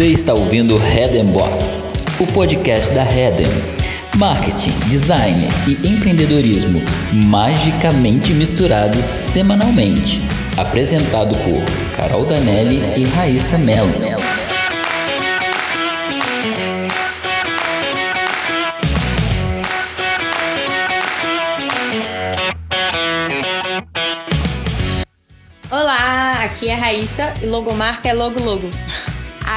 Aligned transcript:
Você 0.00 0.06
está 0.06 0.32
ouvindo 0.32 0.78
Head 0.78 1.22
Box, 1.24 1.90
o 2.18 2.26
podcast 2.28 2.90
da 2.94 3.02
Head. 3.02 3.42
Marketing, 4.16 4.70
design 4.88 5.46
e 5.68 5.72
empreendedorismo 5.86 6.80
magicamente 7.12 8.32
misturados 8.32 9.04
semanalmente. 9.04 10.22
Apresentado 10.56 11.36
por 11.40 11.62
Carol 11.94 12.24
Danelli 12.24 12.80
e 12.96 13.04
Raíssa 13.04 13.58
Mello. 13.58 13.92
Olá, 25.70 26.42
aqui 26.42 26.70
é 26.70 26.74
a 26.74 26.78
Raíssa 26.78 27.34
e 27.42 27.46
logomarca 27.46 28.08
é 28.08 28.14
logo 28.14 28.42
logo. 28.42 28.70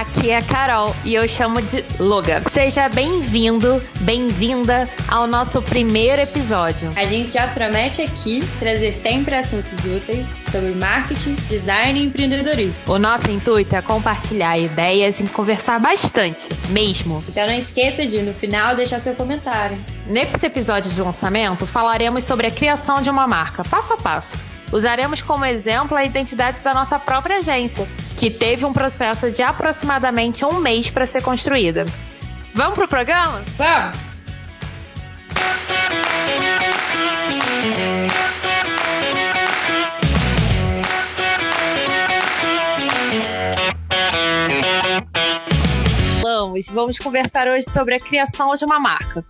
Aqui 0.03 0.31
é 0.31 0.37
a 0.37 0.41
Carol 0.41 0.93
e 1.05 1.15
eu 1.15 1.25
chamo 1.25 1.61
de 1.61 1.83
Loga. 1.97 2.43
Seja 2.49 2.89
bem-vindo, 2.89 3.81
bem-vinda 4.01 4.89
ao 5.07 5.25
nosso 5.25 5.61
primeiro 5.61 6.21
episódio. 6.21 6.91
A 6.97 7.05
gente 7.05 7.31
já 7.31 7.47
promete 7.47 8.01
aqui 8.01 8.41
trazer 8.59 8.91
sempre 8.91 9.33
assuntos 9.33 9.79
úteis 9.85 10.35
sobre 10.51 10.71
marketing, 10.71 11.35
design 11.47 11.97
e 11.97 12.03
empreendedorismo. 12.03 12.83
O 12.85 12.99
nosso 12.99 13.31
intuito 13.31 13.77
é 13.77 13.81
compartilhar 13.81 14.57
ideias 14.57 15.21
e 15.21 15.23
conversar 15.23 15.79
bastante, 15.79 16.49
mesmo. 16.69 17.23
Então 17.29 17.47
não 17.47 17.53
esqueça 17.53 18.05
de, 18.05 18.21
no 18.21 18.33
final, 18.33 18.75
deixar 18.75 18.99
seu 18.99 19.15
comentário. 19.15 19.77
Nesse 20.05 20.45
episódio 20.45 20.91
de 20.91 21.01
lançamento, 21.01 21.65
falaremos 21.65 22.25
sobre 22.25 22.47
a 22.47 22.51
criação 22.51 23.01
de 23.01 23.09
uma 23.09 23.25
marca, 23.25 23.63
passo 23.63 23.93
a 23.93 23.97
passo. 23.97 24.35
Usaremos 24.73 25.21
como 25.21 25.45
exemplo 25.45 25.95
a 25.95 26.03
identidade 26.03 26.63
da 26.63 26.73
nossa 26.73 26.97
própria 26.97 27.37
agência, 27.37 27.87
que 28.17 28.31
teve 28.31 28.65
um 28.65 28.73
processo 28.73 29.29
de 29.31 29.43
aproximadamente 29.43 30.43
um 30.43 30.59
mês 30.59 30.89
para 30.89 31.05
ser 31.05 31.21
construída. 31.21 31.85
Vamos 32.55 32.73
pro 32.73 32.87
programa? 32.87 33.43
Vamos! 33.55 33.97
Vamos, 46.23 46.67
vamos 46.69 46.97
conversar 46.97 47.47
hoje 47.47 47.69
sobre 47.69 47.93
a 47.93 47.99
criação 47.99 48.55
de 48.55 48.65
uma 48.65 48.79
marca. 48.79 49.23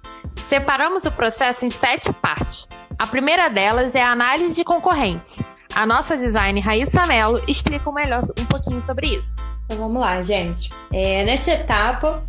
Separamos 0.48 1.06
o 1.06 1.12
processo 1.12 1.66
em 1.66 1.70
sete 1.70 2.12
partes. 2.14 2.68
A 3.00 3.08
primeira 3.08 3.50
delas 3.50 3.96
é 3.96 4.02
a 4.02 4.12
análise 4.12 4.56
de 4.56 4.64
concorrentes. 4.64 5.42
A 5.74 5.86
nossa 5.86 6.16
design 6.16 6.60
Raíssa 6.60 7.06
Mello 7.08 7.42
explica 7.48 7.92
melhor 7.92 8.22
um 8.40 8.46
pouquinho 8.46 8.80
sobre 8.80 9.08
isso. 9.18 9.36
Então 9.66 9.78
vamos 9.78 10.00
lá, 10.02 10.22
gente. 10.22 10.70
É, 10.92 11.24
nessa 11.24 11.52
etapa, 11.52 12.24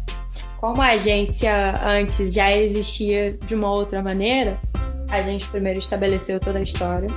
como 0.59 0.81
a 0.81 0.93
agência 0.93 1.53
antes 1.85 2.33
já 2.33 2.51
existia 2.51 3.37
de 3.45 3.55
uma 3.55 3.71
outra 3.71 4.03
maneira, 4.03 4.57
a 5.11 5.21
gente 5.21 5.47
primeiro 5.49 5.79
estabeleceu 5.79 6.41
toda 6.41 6.59
a 6.59 6.63
história 6.63 7.09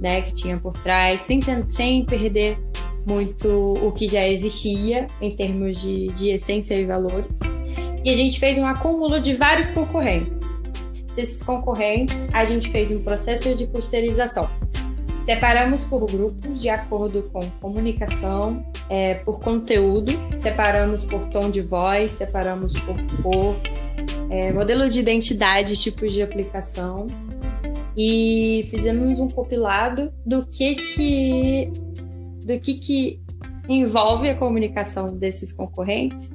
né, 0.00 0.22
que 0.22 0.32
tinha 0.32 0.58
por 0.58 0.78
trás, 0.78 1.20
sem, 1.20 1.40
sem 1.68 2.04
perder 2.04 2.58
muito 3.06 3.74
o 3.82 3.92
que 3.92 4.08
já 4.08 4.26
existia 4.26 5.06
em 5.20 5.34
termos 5.34 5.80
de, 5.82 6.06
de 6.08 6.30
essência 6.30 6.74
e 6.74 6.86
valores. 6.86 7.40
E 8.04 8.10
a 8.10 8.14
gente 8.14 8.38
fez 8.38 8.58
um 8.58 8.66
acúmulo 8.66 9.18
de 9.18 9.32
vários 9.32 9.70
concorrentes. 9.70 10.50
Desses 11.16 11.42
concorrentes, 11.42 12.22
a 12.32 12.44
gente 12.44 12.68
fez 12.68 12.90
um 12.90 13.02
processo 13.02 13.54
de 13.54 13.66
clusterização. 13.66 14.48
Separamos 15.24 15.84
por 15.84 16.04
grupos 16.04 16.60
de 16.60 16.68
acordo 16.68 17.22
com 17.32 17.40
comunicação, 17.62 18.62
é, 18.90 19.14
por 19.14 19.40
conteúdo, 19.40 20.12
separamos 20.36 21.02
por 21.02 21.24
tom 21.26 21.48
de 21.48 21.62
voz, 21.62 22.12
separamos 22.12 22.78
por 22.80 22.96
cor, 23.22 23.56
é, 24.28 24.52
modelo 24.52 24.86
de 24.90 25.00
identidade, 25.00 25.74
tipos 25.80 26.12
de 26.12 26.22
aplicação 26.22 27.06
e 27.96 28.66
fizemos 28.70 29.18
um 29.18 29.28
compilado 29.28 30.12
do 30.26 30.44
que 30.44 30.74
que 30.88 31.72
do 32.44 32.58
que 32.60 32.74
que 32.74 33.20
envolve 33.68 34.28
a 34.28 34.34
comunicação 34.34 35.06
desses 35.06 35.52
concorrentes 35.52 36.30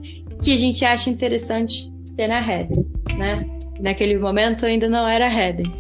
que 0.50 0.54
a 0.54 0.58
gente 0.58 0.84
acha 0.84 1.12
interessante 1.12 1.94
ter 2.18 2.28
na 2.28 2.40
Heading, 2.40 2.84
né? 3.20 3.38
Naquele 3.80 4.18
momento 4.18 4.66
ainda 4.66 4.90
não 4.90 5.08
era 5.08 5.28
Heading. 5.28 5.72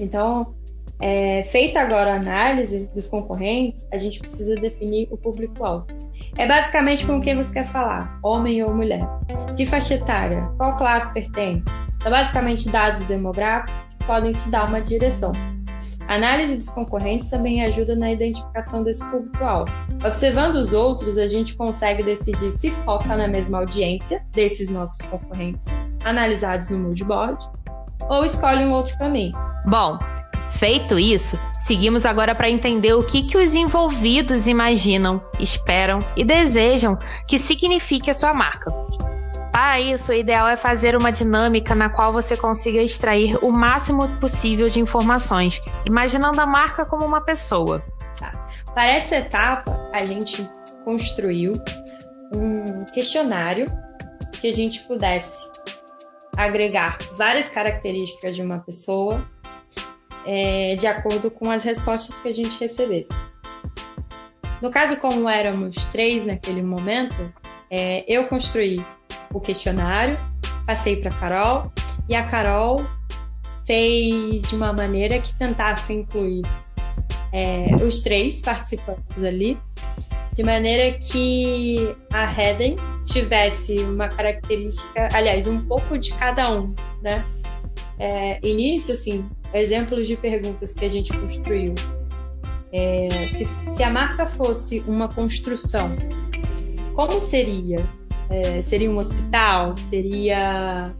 Então, 0.00 0.54
é, 0.98 1.42
feita 1.42 1.80
agora 1.80 2.14
a 2.14 2.16
análise 2.16 2.88
dos 2.94 3.06
concorrentes, 3.06 3.86
a 3.92 3.98
gente 3.98 4.18
precisa 4.18 4.54
definir 4.54 5.08
o 5.10 5.18
público-alvo. 5.18 5.86
É 6.38 6.48
basicamente 6.48 7.04
com 7.04 7.20
quem 7.20 7.36
você 7.36 7.52
quer 7.52 7.66
falar, 7.66 8.18
homem 8.22 8.62
ou 8.62 8.74
mulher. 8.74 9.06
Que 9.58 9.66
faixa 9.66 9.96
etária? 9.96 10.50
Qual 10.56 10.74
classe 10.76 11.12
pertence? 11.12 11.68
São 12.00 12.10
basicamente 12.10 12.70
dados 12.70 13.02
demográficos 13.02 13.86
que 13.98 14.06
podem 14.06 14.32
te 14.32 14.48
dar 14.48 14.66
uma 14.66 14.80
direção. 14.80 15.32
Análise 16.08 16.56
dos 16.56 16.70
concorrentes 16.70 17.26
também 17.26 17.64
ajuda 17.64 17.96
na 17.96 18.12
identificação 18.12 18.82
desse 18.82 19.04
público-alvo. 19.10 19.70
Observando 20.04 20.54
os 20.54 20.72
outros, 20.72 21.18
a 21.18 21.26
gente 21.26 21.56
consegue 21.56 22.02
decidir 22.02 22.50
se 22.50 22.70
foca 22.70 23.16
na 23.16 23.28
mesma 23.28 23.58
audiência 23.58 24.24
desses 24.32 24.68
nossos 24.68 25.06
concorrentes 25.08 25.80
analisados 26.04 26.70
no 26.70 26.78
moodboard 26.78 27.38
ou 28.08 28.24
escolhe 28.24 28.64
um 28.64 28.72
outro 28.72 28.96
caminho. 28.98 29.32
Bom, 29.66 29.98
Feito 30.50 30.98
isso, 30.98 31.38
seguimos 31.66 32.06
agora 32.06 32.34
para 32.34 32.48
entender 32.48 32.94
o 32.94 33.04
que, 33.04 33.24
que 33.24 33.36
os 33.36 33.54
envolvidos 33.54 34.46
imaginam, 34.46 35.20
esperam 35.38 35.98
e 36.16 36.24
desejam 36.24 36.96
que 37.28 37.38
signifique 37.38 38.10
a 38.10 38.14
sua 38.14 38.32
marca. 38.32 38.72
Para 39.56 39.80
isso, 39.80 40.12
o 40.12 40.14
ideal 40.14 40.46
é 40.46 40.54
fazer 40.54 40.94
uma 40.94 41.10
dinâmica 41.10 41.74
na 41.74 41.88
qual 41.88 42.12
você 42.12 42.36
consiga 42.36 42.82
extrair 42.82 43.42
o 43.42 43.50
máximo 43.50 44.06
possível 44.18 44.68
de 44.68 44.80
informações, 44.80 45.62
imaginando 45.86 46.38
a 46.42 46.44
marca 46.44 46.84
como 46.84 47.06
uma 47.06 47.22
pessoa. 47.22 47.82
Tá. 48.20 48.50
Para 48.74 48.84
essa 48.88 49.16
etapa, 49.16 49.88
a 49.94 50.04
gente 50.04 50.46
construiu 50.84 51.54
um 52.34 52.84
questionário 52.92 53.64
que 54.42 54.46
a 54.46 54.52
gente 54.52 54.82
pudesse 54.82 55.50
agregar 56.36 56.98
várias 57.12 57.48
características 57.48 58.36
de 58.36 58.42
uma 58.42 58.58
pessoa 58.58 59.26
é, 60.26 60.76
de 60.76 60.86
acordo 60.86 61.30
com 61.30 61.50
as 61.50 61.64
respostas 61.64 62.18
que 62.18 62.28
a 62.28 62.32
gente 62.32 62.60
recebesse. 62.60 63.14
No 64.60 64.70
caso, 64.70 64.98
como 64.98 65.26
éramos 65.26 65.86
três 65.86 66.26
naquele 66.26 66.60
momento, 66.60 67.32
é, 67.70 68.04
eu 68.06 68.26
construí 68.26 68.84
o 69.32 69.40
questionário, 69.40 70.18
passei 70.66 70.96
para 70.96 71.10
Carol 71.12 71.72
e 72.08 72.14
a 72.14 72.24
Carol 72.24 72.84
fez 73.66 74.48
de 74.48 74.56
uma 74.56 74.72
maneira 74.72 75.18
que 75.18 75.34
tentasse 75.34 75.92
incluir 75.92 76.42
é, 77.32 77.66
os 77.84 78.00
três 78.00 78.40
participantes 78.40 79.22
ali, 79.22 79.58
de 80.32 80.42
maneira 80.42 80.96
que 80.98 81.96
a 82.12 82.24
Heden 82.24 82.76
tivesse 83.04 83.78
uma 83.80 84.08
característica, 84.08 85.08
aliás, 85.12 85.46
um 85.46 85.60
pouco 85.60 85.98
de 85.98 86.12
cada 86.14 86.50
um, 86.52 86.74
né? 87.02 87.24
É, 87.98 88.38
início, 88.46 88.92
assim, 88.92 89.28
exemplos 89.54 90.06
de 90.06 90.16
perguntas 90.16 90.74
que 90.74 90.84
a 90.84 90.88
gente 90.88 91.16
construiu. 91.16 91.74
É, 92.72 93.28
se, 93.28 93.46
se, 93.66 93.82
a 93.82 93.88
marca 93.88 94.26
fosse 94.26 94.80
uma 94.86 95.08
construção, 95.08 95.96
como 96.94 97.18
seria? 97.20 97.84
É, 98.30 98.60
seria 98.60 98.90
um 98.90 98.98
hospital? 98.98 99.74
Seria 99.76 100.94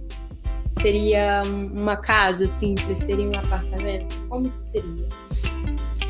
seria 0.71 1.43
uma 1.75 1.97
casa 1.97 2.47
simples? 2.47 2.99
Seria 2.99 3.29
um 3.29 3.37
apartamento? 3.37 4.15
Como 4.29 4.51
que 4.51 4.63
seria? 4.63 5.09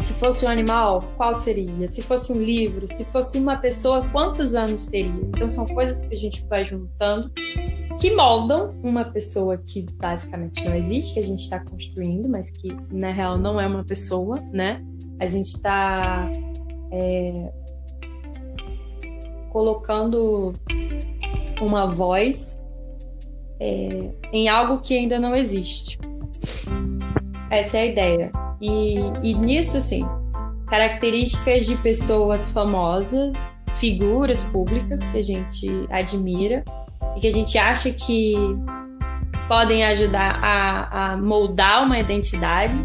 Se 0.00 0.12
fosse 0.12 0.44
um 0.44 0.48
animal, 0.48 1.02
qual 1.16 1.34
seria? 1.34 1.88
Se 1.88 2.02
fosse 2.02 2.32
um 2.32 2.42
livro, 2.42 2.86
se 2.86 3.04
fosse 3.04 3.38
uma 3.38 3.56
pessoa, 3.56 4.04
quantos 4.12 4.54
anos 4.54 4.88
teria? 4.88 5.10
Então 5.10 5.48
são 5.48 5.64
coisas 5.66 6.04
que 6.04 6.14
a 6.14 6.18
gente 6.18 6.46
vai 6.48 6.64
juntando 6.64 7.30
que 7.98 8.14
moldam 8.14 8.74
uma 8.82 9.06
pessoa 9.06 9.56
que 9.56 9.86
basicamente 9.94 10.62
não 10.64 10.74
existe, 10.74 11.14
que 11.14 11.18
a 11.20 11.22
gente 11.22 11.40
está 11.40 11.60
construindo, 11.60 12.28
mas 12.28 12.50
que 12.50 12.76
na 12.92 13.10
real 13.10 13.38
não 13.38 13.58
é 13.58 13.66
uma 13.66 13.84
pessoa, 13.84 14.38
né? 14.52 14.84
A 15.18 15.26
gente 15.26 15.46
está 15.46 16.30
é, 16.92 17.50
colocando 19.48 20.52
uma 21.60 21.86
voz 21.86 22.58
é, 23.60 24.10
em 24.32 24.48
algo 24.48 24.78
que 24.80 24.96
ainda 24.96 25.18
não 25.18 25.34
existe. 25.34 25.98
Essa 27.50 27.78
é 27.78 27.80
a 27.80 27.86
ideia. 27.86 28.30
E, 28.60 28.98
e 29.22 29.34
nisso, 29.34 29.76
assim, 29.76 30.06
características 30.66 31.66
de 31.66 31.76
pessoas 31.76 32.50
famosas, 32.50 33.56
figuras 33.74 34.42
públicas 34.42 35.06
que 35.06 35.18
a 35.18 35.22
gente 35.22 35.68
admira 35.90 36.64
e 37.16 37.20
que 37.20 37.26
a 37.26 37.32
gente 37.32 37.56
acha 37.58 37.90
que 37.92 38.34
podem 39.48 39.84
ajudar 39.84 40.40
a, 40.42 41.12
a 41.12 41.16
moldar 41.16 41.84
uma 41.84 41.98
identidade. 41.98 42.84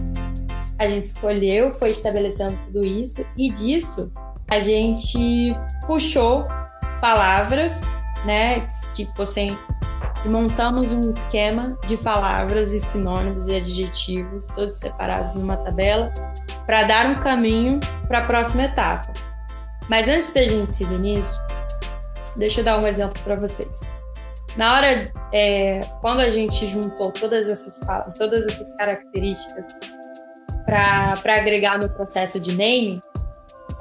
A 0.77 0.87
gente 0.87 1.05
escolheu, 1.05 1.69
foi 1.71 1.89
estabelecendo 1.89 2.57
tudo 2.65 2.85
isso 2.85 3.25
e 3.37 3.51
disso 3.51 4.11
a 4.49 4.59
gente 4.59 5.55
puxou 5.87 6.45
palavras, 6.99 7.91
né, 8.25 8.67
que 8.93 9.05
fossem 9.15 9.57
montamos 10.25 10.91
um 10.91 11.01
esquema 11.01 11.77
de 11.85 11.97
palavras 11.97 12.73
e 12.73 12.79
sinônimos 12.79 13.47
e 13.47 13.55
adjetivos, 13.55 14.47
todos 14.47 14.77
separados 14.77 15.35
numa 15.35 15.57
tabela, 15.57 16.11
para 16.65 16.83
dar 16.83 17.05
um 17.07 17.15
caminho 17.15 17.79
para 18.07 18.19
a 18.19 18.25
próxima 18.25 18.63
etapa. 18.63 19.11
Mas 19.89 20.07
antes 20.07 20.31
da 20.31 20.43
gente 20.43 20.73
seguir 20.73 20.99
nisso, 20.99 21.41
deixa 22.35 22.61
eu 22.61 22.63
dar 22.65 22.79
um 22.79 22.87
exemplo 22.87 23.19
para 23.23 23.35
vocês. 23.35 23.81
Na 24.55 24.75
hora, 24.75 25.11
é, 25.33 25.79
quando 26.01 26.19
a 26.19 26.29
gente 26.29 26.67
juntou 26.67 27.11
todas 27.11 27.47
essas, 27.47 27.79
todas 28.17 28.45
essas 28.45 28.71
características 28.77 29.75
para 30.65 31.35
agregar 31.37 31.79
no 31.79 31.89
processo 31.89 32.39
de 32.39 32.51
naming, 32.51 33.01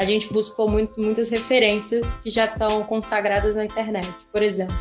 a 0.00 0.04
gente 0.06 0.32
buscou 0.32 0.66
muito, 0.66 0.98
muitas 0.98 1.28
referências 1.28 2.16
que 2.16 2.30
já 2.30 2.46
estão 2.46 2.82
consagradas 2.84 3.54
na 3.54 3.66
internet. 3.66 4.08
Por 4.32 4.42
exemplo, 4.42 4.74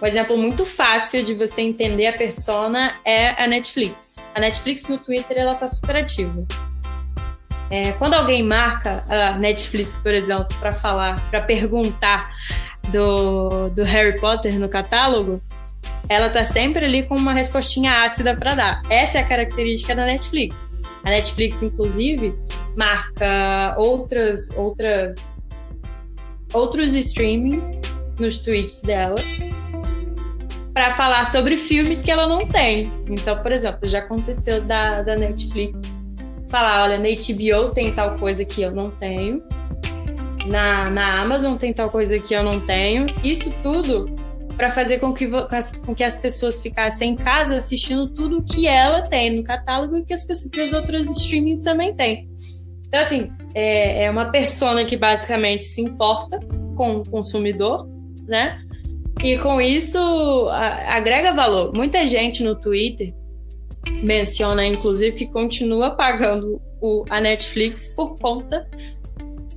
um 0.00 0.06
exemplo 0.06 0.38
muito 0.38 0.64
fácil 0.64 1.22
de 1.22 1.34
você 1.34 1.60
entender 1.60 2.06
a 2.06 2.14
persona 2.14 2.94
é 3.04 3.40
a 3.42 3.46
Netflix. 3.46 4.16
A 4.34 4.40
Netflix 4.40 4.88
no 4.88 4.96
Twitter 4.96 5.36
ela 5.36 5.54
tá 5.54 5.68
super 5.68 5.96
ativa. 5.96 6.46
É, 7.70 7.92
quando 7.92 8.14
alguém 8.14 8.42
marca 8.42 9.04
a 9.06 9.32
Netflix, 9.32 9.98
por 9.98 10.14
exemplo, 10.14 10.48
para 10.58 10.72
falar, 10.72 11.22
para 11.28 11.42
perguntar 11.42 12.34
do, 12.88 13.68
do 13.68 13.84
Harry 13.84 14.18
Potter 14.18 14.58
no 14.58 14.70
catálogo, 14.70 15.42
ela 16.08 16.30
tá 16.30 16.42
sempre 16.46 16.86
ali 16.86 17.02
com 17.02 17.16
uma 17.16 17.34
respostinha 17.34 18.02
ácida 18.02 18.34
para 18.34 18.54
dar. 18.54 18.80
Essa 18.88 19.18
é 19.18 19.20
a 19.20 19.26
característica 19.26 19.94
da 19.94 20.06
Netflix. 20.06 20.67
A 21.04 21.10
Netflix, 21.10 21.62
inclusive, 21.62 22.34
marca 22.76 23.74
outras, 23.78 24.50
outras, 24.56 25.32
outros 26.52 26.94
streamings 26.94 27.80
nos 28.18 28.38
tweets 28.38 28.80
dela 28.80 29.16
para 30.74 30.92
falar 30.92 31.24
sobre 31.26 31.56
filmes 31.56 32.00
que 32.00 32.10
ela 32.10 32.26
não 32.26 32.46
tem. 32.46 32.92
Então, 33.08 33.36
por 33.38 33.50
exemplo, 33.50 33.88
já 33.88 33.98
aconteceu 33.98 34.60
da, 34.60 35.02
da 35.02 35.16
Netflix 35.16 35.92
falar, 36.48 36.84
olha, 36.84 36.98
na 36.98 37.08
HBO 37.08 37.70
tem 37.70 37.92
tal 37.92 38.14
coisa 38.14 38.44
que 38.44 38.62
eu 38.62 38.70
não 38.70 38.90
tenho, 38.90 39.42
na, 40.46 40.88
na 40.90 41.20
Amazon 41.20 41.56
tem 41.56 41.72
tal 41.72 41.90
coisa 41.90 42.18
que 42.18 42.34
eu 42.34 42.42
não 42.42 42.60
tenho. 42.60 43.06
Isso 43.22 43.54
tudo 43.62 44.10
para 44.58 44.72
fazer 44.72 44.98
com 44.98 45.14
que, 45.14 45.28
com 45.86 45.94
que 45.94 46.02
as 46.02 46.16
pessoas 46.16 46.60
ficassem 46.60 47.12
em 47.12 47.16
casa 47.16 47.56
assistindo 47.56 48.08
tudo 48.08 48.42
que 48.42 48.66
ela 48.66 49.00
tem 49.00 49.36
no 49.36 49.44
catálogo 49.44 49.96
e 49.96 50.04
que 50.04 50.12
as 50.12 50.24
pessoas 50.24 50.50
que 50.50 50.60
os 50.60 50.72
outros 50.72 51.08
streamings 51.08 51.62
também 51.62 51.94
têm. 51.94 52.28
Então, 52.88 53.00
assim, 53.00 53.30
é, 53.54 54.06
é 54.06 54.10
uma 54.10 54.32
persona 54.32 54.84
que 54.84 54.96
basicamente 54.96 55.64
se 55.64 55.80
importa 55.80 56.40
com 56.74 56.96
o 56.96 57.08
consumidor, 57.08 57.88
né? 58.26 58.60
E 59.22 59.38
com 59.38 59.60
isso 59.60 60.48
a, 60.50 60.96
agrega 60.96 61.32
valor. 61.32 61.72
Muita 61.72 62.08
gente 62.08 62.42
no 62.42 62.56
Twitter 62.56 63.14
menciona, 64.02 64.66
inclusive, 64.66 65.16
que 65.16 65.28
continua 65.28 65.92
pagando 65.92 66.60
o, 66.82 67.04
a 67.08 67.20
Netflix 67.20 67.88
por 67.94 68.16
conta 68.16 68.68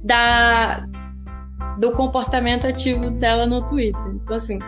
da, 0.03 0.86
do 1.80 1.92
comportamento 1.92 2.68
ativo 2.68 3.09
dela 3.09 3.48
no 3.48 3.68
Twitter. 3.68 4.01
Então, 4.13 4.36
assim, 4.36 4.59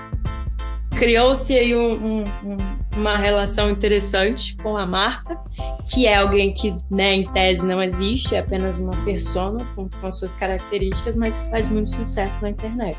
criou-se 0.93 1.57
aí 1.57 1.75
um, 1.75 2.23
um, 2.23 2.57
uma 2.95 3.17
relação 3.17 3.69
interessante 3.69 4.55
com 4.57 4.77
a 4.77 4.85
marca, 4.85 5.39
que 5.87 6.05
é 6.07 6.15
alguém 6.15 6.53
que, 6.53 6.75
né, 6.89 7.15
em 7.15 7.27
tese 7.31 7.65
não 7.65 7.81
existe, 7.81 8.35
é 8.35 8.39
apenas 8.39 8.79
uma 8.79 8.95
persona 9.03 9.65
com, 9.75 9.89
com 9.89 10.07
as 10.07 10.17
suas 10.17 10.33
características, 10.33 11.15
mas 11.15 11.39
que 11.39 11.49
faz 11.49 11.67
muito 11.67 11.91
sucesso 11.91 12.39
na 12.41 12.49
internet. 12.49 12.97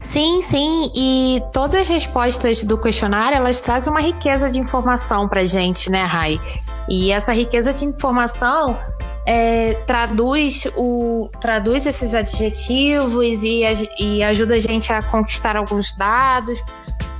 Sim, 0.00 0.40
sim, 0.40 0.90
e 0.94 1.42
todas 1.52 1.82
as 1.82 1.88
respostas 1.88 2.64
do 2.64 2.78
questionário, 2.78 3.36
elas 3.36 3.60
trazem 3.60 3.92
uma 3.92 4.00
riqueza 4.00 4.48
de 4.48 4.58
informação 4.58 5.28
pra 5.28 5.44
gente, 5.44 5.90
né, 5.90 6.02
Rai? 6.02 6.40
E 6.88 7.12
essa 7.12 7.32
riqueza 7.32 7.74
de 7.74 7.84
informação 7.84 8.78
é, 9.28 9.74
traduz, 9.86 10.66
o, 10.74 11.28
traduz 11.38 11.86
esses 11.86 12.14
adjetivos 12.14 13.44
e, 13.44 13.62
e 13.98 14.24
ajuda 14.24 14.54
a 14.54 14.58
gente 14.58 14.90
a 14.90 15.02
conquistar 15.02 15.58
alguns 15.58 15.94
dados, 15.98 16.58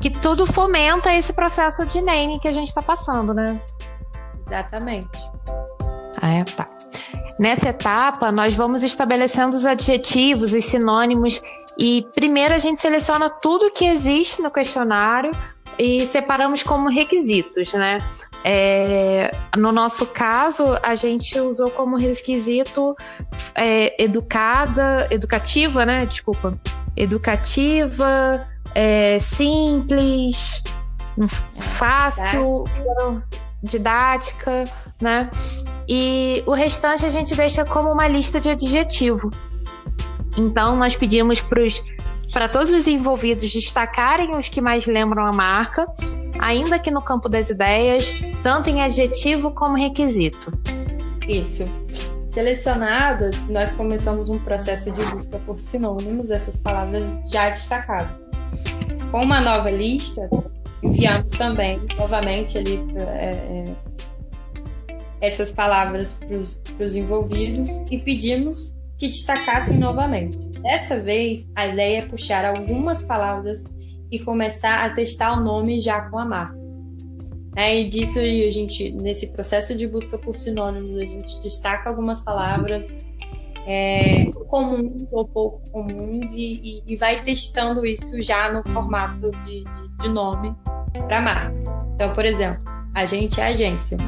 que 0.01 0.09
tudo 0.09 0.47
fomenta 0.47 1.15
esse 1.15 1.35
processo 1.35 1.85
de 1.85 2.01
naming 2.01 2.39
que 2.39 2.49
a 2.49 2.53
gente 2.53 2.69
está 2.69 2.81
passando, 2.81 3.35
né? 3.35 3.61
Exatamente. 4.41 5.31
Ah, 6.23 6.33
é, 6.33 6.45
tá. 6.45 6.67
Nessa 7.39 7.69
etapa, 7.69 8.33
nós 8.33 8.55
vamos 8.55 8.83
estabelecendo 8.83 9.55
os 9.55 9.67
adjetivos, 9.67 10.55
os 10.55 10.65
sinônimos 10.65 11.43
e 11.79 12.07
primeiro 12.15 12.55
a 12.55 12.59
gente 12.59 12.81
seleciona 12.81 13.29
tudo 13.29 13.71
que 13.71 13.85
existe 13.85 14.41
no 14.41 14.51
questionário 14.51 15.31
e 15.79 16.05
separamos 16.07 16.63
como 16.63 16.89
requisitos, 16.89 17.73
né? 17.73 17.99
É, 18.45 19.35
no 19.57 19.71
nosso 19.71 20.07
caso, 20.07 20.65
a 20.83 20.95
gente 20.95 21.39
usou 21.39 21.71
como 21.71 21.97
requisito 21.97 22.97
é, 23.55 24.03
educada, 24.03 25.07
educativa, 25.11 25.87
né? 25.87 26.05
Desculpa, 26.05 26.59
educativa, 26.97 28.47
é, 28.75 29.19
simples, 29.21 30.63
fácil, 31.59 32.65
didática, 33.63 34.65
né? 35.01 35.31
E 35.89 36.43
o 36.45 36.53
restante 36.53 37.07
a 37.07 37.09
gente 37.09 37.35
deixa 37.35 37.65
como 37.65 37.91
uma 37.91 38.09
lista 38.09 38.41
de 38.41 38.51
adjetivo. 38.51 39.31
Então, 40.37 40.77
nós 40.77 40.95
pedimos 40.95 41.41
para 41.41 41.63
todos 42.49 42.71
os 42.71 42.87
envolvidos 42.87 43.51
destacarem 43.53 44.37
os 44.37 44.49
que 44.49 44.61
mais 44.61 44.87
lembram 44.87 45.25
a 45.25 45.33
marca, 45.33 45.87
ainda 46.39 46.79
que 46.79 46.91
no 46.91 47.01
campo 47.01 47.29
das 47.29 47.49
ideias, 47.49 48.15
tanto 48.43 48.69
em 48.69 48.83
adjetivo 48.83 49.51
como 49.51 49.77
requisito. 49.77 50.53
Isso. 51.27 51.65
Selecionadas, 52.29 53.43
nós 53.49 53.73
começamos 53.73 54.29
um 54.29 54.39
processo 54.39 54.91
de 54.91 55.03
busca 55.07 55.39
por 55.41 55.59
sinônimos 55.59 56.29
dessas 56.29 56.61
palavras 56.61 57.19
já 57.31 57.49
destacadas. 57.49 58.11
Com 59.11 59.23
uma 59.23 59.41
nova 59.41 59.71
lista, 59.71 60.29
enviamos 60.83 61.33
também, 61.33 61.81
novamente, 61.97 62.59
ali 62.59 62.79
é, 62.99 63.31
é, 63.31 63.75
essas 65.21 65.51
palavras 65.51 66.21
para 66.77 66.85
os 66.85 66.95
envolvidos 66.95 67.71
e 67.91 67.99
pedimos 67.99 68.75
que 68.99 69.07
destacassem 69.07 69.79
novamente. 69.79 70.37
Dessa 70.61 70.99
vez, 70.99 71.47
a 71.55 71.67
ideia 71.67 71.99
é 72.01 72.07
puxar 72.07 72.45
algumas 72.45 73.01
palavras 73.01 73.65
e 74.11 74.19
começar 74.19 74.85
a 74.85 74.91
testar 74.91 75.39
o 75.39 75.41
nome 75.41 75.79
já 75.79 76.09
com 76.11 76.19
a 76.19 76.25
marca. 76.25 76.59
É, 77.57 77.81
e 77.81 77.89
disso 77.89 78.19
a 78.19 78.51
gente, 78.51 78.91
nesse 79.03 79.33
processo 79.33 79.75
de 79.75 79.87
busca 79.87 80.19
por 80.19 80.35
sinônimos, 80.35 80.97
a 80.97 81.01
gente 81.01 81.41
destaca 81.41 81.89
algumas 81.89 82.21
palavras 82.21 82.95
é, 83.67 84.31
comuns 84.47 85.13
ou 85.13 85.27
pouco 85.29 85.61
comuns 85.71 86.31
e, 86.33 86.83
e, 86.87 86.93
e, 86.93 86.97
vai 86.97 87.23
testando 87.23 87.85
isso 87.85 88.21
já 88.23 88.51
no 88.53 88.67
formato 88.69 89.31
de, 89.43 89.65
de, 89.65 89.99
de 90.01 90.09
nome 90.09 90.55
para 91.07 91.21
marca. 91.21 91.55
Então, 91.95 92.13
por 92.13 92.25
exemplo, 92.25 92.63
a 92.95 93.05
gente 93.05 93.41
é 93.41 93.49
agência. 93.49 93.99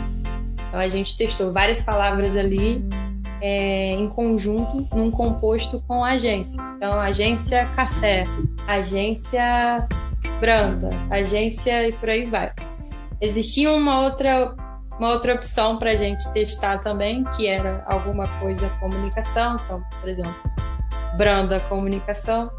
Então, 0.69 0.81
a 0.81 0.89
gente 0.89 1.17
testou 1.17 1.53
várias 1.53 1.83
palavras 1.83 2.37
ali 2.37 2.85
é, 3.41 3.93
em 3.93 4.09
conjunto 4.09 4.87
num 4.95 5.11
composto 5.11 5.83
com 5.87 6.05
a 6.05 6.11
agência. 6.11 6.63
Então, 6.77 7.01
agência 7.01 7.67
café, 7.75 8.25
agência 8.67 9.89
branda, 10.41 10.89
agência 11.11 11.89
e 11.89 11.93
por 11.93 12.09
aí 12.09 12.25
vai. 12.25 12.53
Existia 13.21 13.71
uma 13.73 14.01
outra, 14.01 14.55
uma 14.99 15.11
outra 15.11 15.35
opção 15.35 15.79
para 15.79 15.91
a 15.91 15.97
gente 15.97 16.31
testar 16.33 16.79
também, 16.79 17.25
que 17.37 17.47
era 17.47 17.85
alguma 17.87 18.27
coisa 18.41 18.69
comunicação, 18.81 19.57
então, 19.65 19.83
por 20.01 20.09
exemplo, 20.09 20.35
branda 21.17 21.61
comunicação. 21.61 22.51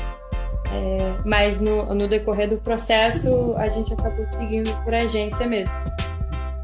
É, 0.73 1.17
mas 1.25 1.59
no, 1.59 1.83
no 1.83 2.07
decorrer 2.07 2.47
do 2.47 2.57
processo 2.57 3.55
a 3.57 3.67
gente 3.67 3.91
acabou 3.93 4.25
seguindo 4.25 4.73
por 4.83 4.93
agência 4.93 5.45
mesmo. 5.45 5.75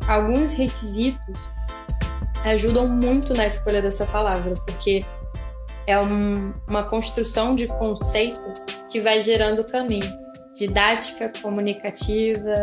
Alguns 0.07 0.53
requisitos 0.53 1.49
ajudam 2.47 2.87
muito 2.87 3.33
na 3.33 3.45
escolha 3.45 3.81
dessa 3.81 4.05
palavra, 4.05 4.53
porque 4.65 5.05
é 5.85 5.99
um, 5.99 6.53
uma 6.67 6.83
construção 6.83 7.55
de 7.55 7.67
conceito 7.67 8.53
que 8.89 8.99
vai 8.99 9.21
gerando 9.21 9.61
o 9.61 9.63
caminho. 9.63 10.11
Didática, 10.53 11.31
comunicativa 11.41 12.53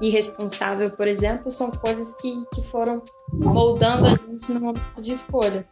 e 0.00 0.10
responsável, 0.10 0.90
por 0.90 1.08
exemplo, 1.08 1.50
são 1.50 1.70
coisas 1.70 2.14
que, 2.20 2.44
que 2.54 2.62
foram 2.62 3.02
moldando 3.32 4.06
a 4.06 4.10
gente 4.10 4.52
no 4.52 4.60
momento 4.60 5.02
de 5.02 5.12
escolha. 5.12 5.66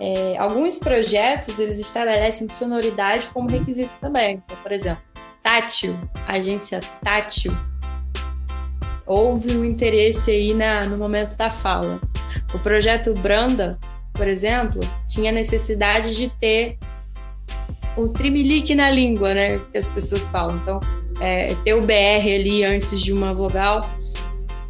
É, 0.00 0.36
alguns 0.38 0.78
projetos 0.78 1.58
eles 1.58 1.78
estabelecem 1.78 2.48
sonoridade 2.48 3.28
como 3.28 3.48
requisito 3.48 3.98
também. 4.00 4.42
Então, 4.44 4.56
por 4.62 4.72
exemplo, 4.72 5.02
tátil, 5.42 5.94
agência 6.26 6.80
tátil. 7.02 7.52
Houve 9.06 9.56
um 9.56 9.64
interesse 9.64 10.30
aí 10.30 10.54
na, 10.54 10.84
no 10.84 10.98
momento 10.98 11.36
da 11.36 11.50
fala. 11.50 12.00
O 12.54 12.58
projeto 12.58 13.12
Branda, 13.14 13.78
por 14.12 14.26
exemplo, 14.26 14.80
tinha 15.06 15.30
necessidade 15.30 16.16
de 16.16 16.28
ter 16.28 16.78
o 17.96 18.08
trimelique 18.08 18.74
na 18.74 18.90
língua, 18.90 19.34
né? 19.34 19.58
Que 19.70 19.78
as 19.78 19.86
pessoas 19.86 20.28
falam. 20.28 20.56
Então, 20.58 20.80
é, 21.20 21.54
ter 21.64 21.74
o 21.74 21.82
BR 21.82 22.34
ali 22.34 22.64
antes 22.64 23.00
de 23.00 23.12
uma 23.12 23.34
vogal, 23.34 23.88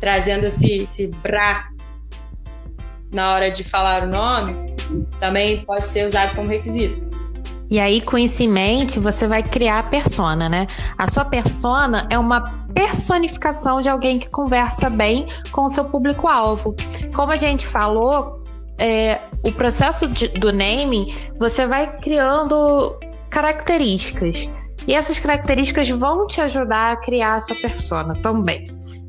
trazendo 0.00 0.46
esse, 0.46 0.82
esse 0.82 1.08
brá 1.08 1.68
na 3.12 3.34
hora 3.34 3.50
de 3.50 3.64
falar 3.64 4.04
o 4.04 4.06
nome, 4.06 4.74
também 5.20 5.64
pode 5.64 5.86
ser 5.86 6.06
usado 6.06 6.34
como 6.34 6.48
requisito. 6.48 7.08
E 7.70 7.78
aí, 7.78 8.00
com 8.00 8.16
isso 8.16 8.42
em 8.42 8.48
mente, 8.48 8.98
você 8.98 9.28
vai 9.28 9.42
criar 9.42 9.80
a 9.80 9.82
persona, 9.82 10.48
né? 10.48 10.66
A 10.96 11.10
sua 11.10 11.24
persona 11.24 12.06
é 12.10 12.18
uma 12.18 12.40
personificação 12.72 13.80
de 13.80 13.88
alguém 13.88 14.18
que 14.18 14.28
conversa 14.30 14.88
bem 14.88 15.26
com 15.52 15.66
o 15.66 15.70
seu 15.70 15.84
público-alvo. 15.84 16.74
Como 17.14 17.30
a 17.30 17.36
gente 17.36 17.66
falou, 17.66 18.42
é, 18.78 19.20
o 19.44 19.52
processo 19.52 20.08
de, 20.08 20.28
do 20.28 20.52
naming, 20.52 21.14
você 21.38 21.66
vai 21.66 21.98
criando 21.98 22.98
características. 23.28 24.48
E 24.86 24.94
essas 24.94 25.18
características 25.18 25.88
vão 25.90 26.26
te 26.26 26.40
ajudar 26.40 26.92
a 26.92 26.96
criar 26.96 27.36
a 27.36 27.40
sua 27.42 27.56
persona 27.56 28.14
também, 28.22 28.64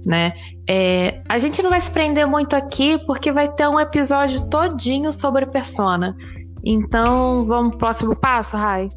né? 0.05 0.33
É, 0.67 1.21
a 1.29 1.37
gente 1.37 1.61
não 1.61 1.69
vai 1.69 1.79
se 1.79 1.89
prender 1.89 2.27
muito 2.27 2.53
aqui 2.53 2.97
porque 3.05 3.31
vai 3.31 3.47
ter 3.47 3.67
um 3.69 3.79
episódio 3.79 4.41
todinho 4.49 5.11
sobre 5.13 5.45
persona. 5.45 6.17
Então, 6.63 7.45
vamos 7.45 7.71
pro 7.71 7.79
próximo 7.79 8.15
passo, 8.15 8.55
Rai? 8.55 8.89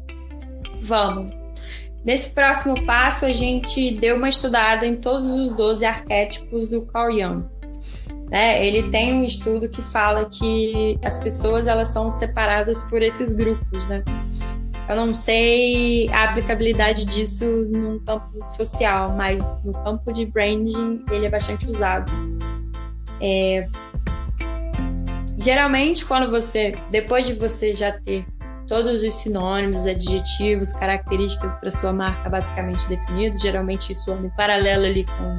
Vamos. 0.81 1.31
Nesse 2.03 2.31
próximo 2.31 2.85
passo, 2.85 3.25
a 3.25 3.31
gente 3.31 3.91
deu 3.91 4.17
uma 4.17 4.27
estudada 4.27 4.85
em 4.85 4.95
todos 4.95 5.29
os 5.29 5.53
12 5.53 5.85
arquétipos 5.85 6.69
do 6.69 6.81
Carl 6.81 7.11
Jung. 7.17 7.45
Né? 8.29 8.65
Ele 8.65 8.89
tem 8.89 9.13
um 9.13 9.23
estudo 9.23 9.69
que 9.69 9.81
fala 9.81 10.25
que 10.25 10.99
as 11.03 11.15
pessoas 11.17 11.67
elas 11.67 11.89
são 11.89 12.11
separadas 12.11 12.83
por 12.83 13.01
esses 13.01 13.31
grupos, 13.31 13.87
né? 13.87 14.03
Eu 14.89 14.97
não 14.97 15.13
sei 15.13 16.09
a 16.09 16.25
aplicabilidade 16.25 17.05
disso 17.05 17.45
no 17.45 18.01
campo 18.01 18.37
social, 18.49 19.13
mas 19.13 19.55
no 19.63 19.71
campo 19.71 20.11
de 20.11 20.25
branding 20.25 21.03
ele 21.09 21.25
é 21.25 21.29
bastante 21.29 21.69
usado. 21.69 22.11
É... 23.21 23.67
Geralmente, 25.43 26.05
quando 26.05 26.31
você, 26.31 26.73
depois 26.89 27.27
de 27.27 27.33
você 27.33 27.73
já 27.73 27.91
ter 27.91 28.25
todos 28.65 29.03
os 29.03 29.13
sinônimos, 29.13 29.85
adjetivos, 29.85 30.71
características 30.71 31.53
para 31.55 31.69
sua 31.69 31.91
marca 31.91 32.29
basicamente 32.29 32.87
definidos, 32.87 33.41
geralmente 33.41 33.91
isso 33.91 34.09
anda 34.09 34.27
em 34.27 34.29
paralelo 34.29 34.85
ali 34.85 35.03
com, 35.03 35.37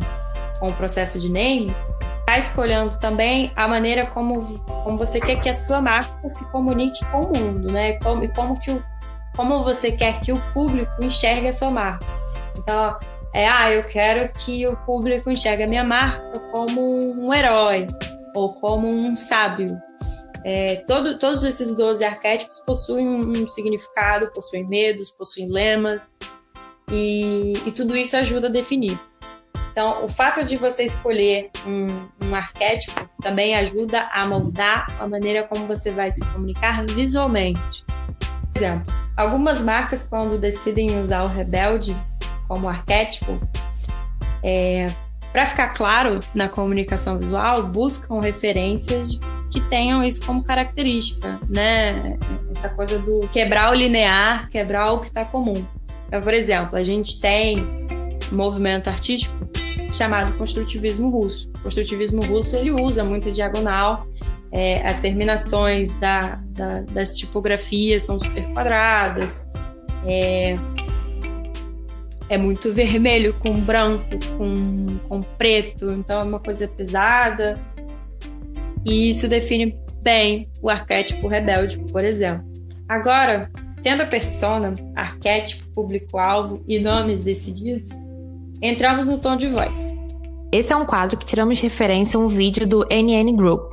com 0.61 0.69
o 0.69 0.73
processo 0.75 1.19
de 1.19 1.31
name, 1.31 1.75
está 2.21 2.39
escolhendo 2.39 2.99
também 2.99 3.51
a 3.57 3.67
maneira 3.67 4.05
como, 4.05 4.43
como 4.67 4.99
você 4.99 5.19
quer 5.19 5.41
que 5.41 5.49
a 5.49 5.55
sua 5.55 5.81
marca 5.81 6.29
se 6.29 6.47
comunique 6.51 7.03
com 7.07 7.21
o 7.21 7.39
mundo, 7.39 7.73
né? 7.73 7.95
Como, 8.01 8.25
e 8.25 8.29
como, 8.29 8.61
que 8.61 8.73
o, 8.73 8.85
como 9.35 9.65
você 9.65 9.91
quer 9.91 10.21
que 10.21 10.33
o 10.33 10.41
público 10.53 10.93
enxergue 11.03 11.49
a 11.49 11.53
sua 11.55 11.71
marca. 11.71 12.05
Então, 12.59 12.99
é, 13.33 13.49
ah, 13.49 13.73
eu 13.73 13.83
quero 13.85 14.31
que 14.35 14.67
o 14.67 14.77
público 14.85 15.31
enxergue 15.31 15.63
a 15.63 15.67
minha 15.67 15.83
marca 15.83 16.39
como 16.53 17.01
um 17.19 17.33
herói 17.33 17.87
ou 18.35 18.53
como 18.53 18.89
um 18.89 19.17
sábio. 19.17 19.67
É, 20.45 20.77
todo, 20.87 21.19
todos 21.19 21.43
esses 21.43 21.75
12 21.75 22.05
arquétipos 22.05 22.61
possuem 22.61 23.09
um, 23.09 23.49
significado, 23.49 24.31
possuem 24.33 24.69
medos, 24.69 25.11
possuem 25.11 25.49
lemas, 25.49 26.13
e, 26.91 27.55
e 27.65 27.73
tudo 27.73 27.97
isso 27.97 28.17
ajuda 28.17 28.49
a 28.49 28.51
definir. 28.51 29.01
Então, 29.73 30.05
o 30.05 30.09
fato 30.09 30.45
de 30.45 30.57
você 30.57 30.85
escolher 30.85 31.51
um, 31.67 32.27
um 32.27 32.35
arquétipo 32.35 33.09
também 33.21 33.57
ajuda 33.57 34.03
a 34.13 34.25
moldar 34.27 34.87
a 35.01 35.09
maneira 35.09 35.43
como 35.43 35.67
você 35.67 35.91
vai 35.91 36.11
se 36.11 36.25
comunicar 36.27 36.85
visualmente. 36.87 37.85
Por 38.53 38.63
exemplo, 38.63 38.95
algumas 39.17 39.63
marcas, 39.63 40.05
quando 40.05 40.39
decidem 40.39 41.01
usar 41.01 41.25
o 41.25 41.27
rebelde 41.27 41.97
como 42.47 42.69
arquétipo, 42.69 43.41
é, 44.45 44.93
para 45.35 45.47
ficar 45.47 45.71
claro 45.71 46.21
na 46.33 46.49
comunicação 46.49 47.19
visual, 47.19 47.65
buscam 47.65 48.21
referências 48.21 49.19
que 49.51 49.61
tenham 49.63 50.05
isso 50.05 50.25
como 50.25 50.45
característica, 50.45 51.41
né? 51.49 52.17
Essa 52.53 52.69
coisa 52.69 53.01
do 53.01 53.27
quebrar 53.33 53.73
o 53.73 53.75
linear, 53.75 54.49
quebrar 54.49 54.93
o 54.93 55.01
que 55.01 55.07
está 55.07 55.25
comum. 55.25 55.67
Então, 56.07 56.23
por 56.23 56.33
exemplo, 56.33 56.79
a 56.79 56.85
gente 56.85 57.21
tem 57.21 57.59
um 58.33 58.37
movimento 58.37 58.87
artístico 58.87 59.35
chamado 59.93 60.39
construtivismo 60.39 61.11
russo. 61.11 61.51
O 61.57 61.63
construtivismo 61.65 62.23
russo 62.27 62.55
ele 62.55 62.71
usa 62.71 63.03
muito 63.03 63.33
diagonal, 63.33 64.07
é, 64.53 64.87
as 64.89 65.01
terminações 65.01 65.95
da, 65.95 66.41
da, 66.51 66.83
das 66.83 67.17
tipografias 67.19 68.05
são 68.05 68.21
super 68.21 68.47
quadradas, 68.53 69.45
é, 70.07 70.55
é 72.35 72.39
muito 72.39 72.73
vermelho 72.73 73.33
com 73.35 73.61
branco, 73.61 74.05
com, 74.37 74.99
com 75.09 75.23
preto, 75.23 75.93
então 75.93 76.21
é 76.21 76.25
uma 76.25 76.41
coisa 76.41 76.67
pesada. 76.67 77.59
E 78.85 79.09
isso 79.09 79.29
define 79.29 79.79
bem 80.03 80.49
o 80.61 80.69
arquétipo 80.69 81.29
rebelde, 81.29 81.79
por 81.93 82.05
exemplo. 82.05 82.45
Agora, 82.89 83.49
tendo 83.83 84.03
a 84.03 84.07
persona, 84.07 84.75
arquétipo, 84.97 85.65
público-alvo 85.73 86.63
e 86.67 86.79
nomes 86.79 87.23
decididos, 87.23 87.91
entramos 88.61 89.07
no 89.07 89.17
tom 89.17 89.37
de 89.37 89.47
voz. 89.47 89.89
Esse 90.53 90.73
é 90.73 90.77
um 90.77 90.85
quadro 90.85 91.17
que 91.17 91.25
tiramos 91.25 91.57
de 91.59 91.65
referência 91.65 92.19
um 92.19 92.29
vídeo 92.29 92.67
do 92.67 92.87
NN 92.91 93.35
Group, 93.37 93.73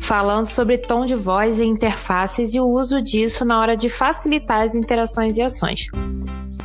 falando 0.00 0.46
sobre 0.46 0.78
tom 0.78 1.04
de 1.04 1.14
voz 1.14 1.60
e 1.60 1.64
interfaces 1.64 2.54
e 2.54 2.60
o 2.60 2.66
uso 2.66 3.02
disso 3.02 3.44
na 3.44 3.60
hora 3.60 3.76
de 3.76 3.88
facilitar 3.90 4.62
as 4.62 4.74
interações 4.74 5.36
e 5.36 5.42
ações. 5.42 5.86